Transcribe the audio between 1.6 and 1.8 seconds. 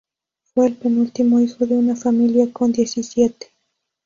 de